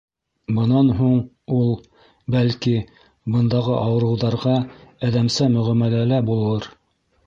[0.59, 1.19] Бынан һуң
[1.57, 1.69] ул,
[2.37, 2.75] бәлки,
[3.37, 4.59] бындағы ауырыуҙарға
[5.13, 6.73] әҙәмсә мөғәмәләлә булыр?